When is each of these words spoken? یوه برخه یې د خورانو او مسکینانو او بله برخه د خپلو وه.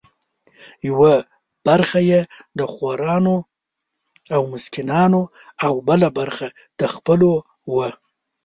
یوه 0.89 1.13
برخه 1.67 1.99
یې 2.11 2.21
د 2.59 2.59
خورانو 2.73 3.35
او 4.35 4.41
مسکینانو 4.51 5.21
او 5.65 5.73
بله 5.87 6.09
برخه 6.19 6.47
د 6.79 6.81
خپلو 6.95 7.29
وه. 7.73 7.89